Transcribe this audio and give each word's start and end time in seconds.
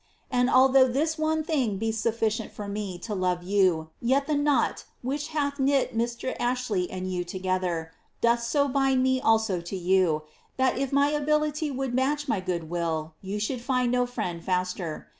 And 0.31 0.49
although 0.49 0.87
this 0.87 1.19
one 1.19 1.43
thing 1.43 1.77
be 1.77 1.91
suf 1.91 2.19
Ocient 2.23 2.49
for 2.51 2.67
me 2.67 2.97
to 2.97 3.13
love 3.13 3.43
you, 3.43 3.91
yet 4.01 4.25
the 4.25 4.33
knot 4.33 4.83
which 5.03 5.27
hath 5.27 5.59
knit 5.59 5.95
Mr. 5.95 6.35
Astley 6.39 6.89
and 6.89 7.13
you 7.13 7.23
together, 7.23 7.91
doth 8.19 8.41
so 8.41 8.67
bind 8.67 9.03
me 9.03 9.21
also 9.21 9.61
to 9.61 9.75
you, 9.77 10.23
that 10.57 10.75
if 10.79 10.91
my 10.91 11.09
ability 11.09 11.69
would 11.69 11.93
match 11.93 12.27
my 12.27 12.39
good 12.39 12.67
will 12.67 13.13
you 13.21 13.39
should 13.39 13.61
find 13.61 13.91
no 13.91 14.07
friend 14.07 14.43
faster. 14.43 15.07